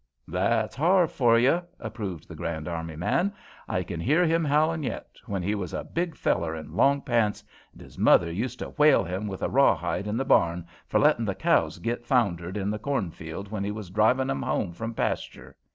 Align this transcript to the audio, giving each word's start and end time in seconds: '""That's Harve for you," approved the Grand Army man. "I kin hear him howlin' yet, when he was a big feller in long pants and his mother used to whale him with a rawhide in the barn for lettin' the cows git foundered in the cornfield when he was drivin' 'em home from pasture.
'""That's 0.27 0.75
Harve 0.75 1.11
for 1.11 1.37
you," 1.37 1.61
approved 1.79 2.27
the 2.27 2.33
Grand 2.33 2.67
Army 2.67 2.95
man. 2.95 3.31
"I 3.69 3.83
kin 3.83 3.99
hear 3.99 4.25
him 4.25 4.43
howlin' 4.43 4.81
yet, 4.81 5.17
when 5.27 5.43
he 5.43 5.53
was 5.53 5.75
a 5.75 5.83
big 5.83 6.15
feller 6.15 6.55
in 6.55 6.75
long 6.75 7.03
pants 7.03 7.43
and 7.71 7.81
his 7.83 7.99
mother 7.99 8.31
used 8.31 8.57
to 8.57 8.69
whale 8.69 9.03
him 9.03 9.27
with 9.27 9.43
a 9.43 9.47
rawhide 9.49 10.07
in 10.07 10.17
the 10.17 10.25
barn 10.25 10.65
for 10.87 10.99
lettin' 10.99 11.25
the 11.25 11.35
cows 11.35 11.77
git 11.77 12.03
foundered 12.03 12.57
in 12.57 12.71
the 12.71 12.79
cornfield 12.79 13.51
when 13.51 13.63
he 13.63 13.69
was 13.69 13.91
drivin' 13.91 14.31
'em 14.31 14.41
home 14.41 14.71
from 14.73 14.95
pasture. 14.95 15.55